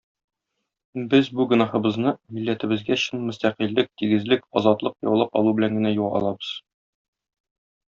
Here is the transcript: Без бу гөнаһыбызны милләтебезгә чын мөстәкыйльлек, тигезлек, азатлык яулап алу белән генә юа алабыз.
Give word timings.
Без 1.11 1.29
бу 1.39 1.45
гөнаһыбызны 1.51 2.15
милләтебезгә 2.39 2.99
чын 3.03 3.23
мөстәкыйльлек, 3.29 3.93
тигезлек, 4.03 4.51
азатлык 4.63 5.01
яулап 5.13 5.41
алу 5.43 5.57
белән 5.63 5.81
генә 5.81 5.97
юа 6.03 6.13
алабыз. 6.23 6.55